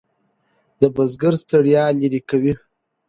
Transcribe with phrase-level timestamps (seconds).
[0.79, 2.53] د بزګر ستړیا لرې کوي.